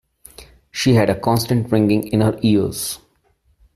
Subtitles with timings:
[0.71, 2.97] She had a constant ringing in her ears.